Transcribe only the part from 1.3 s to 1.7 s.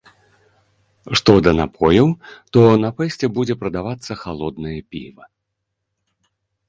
да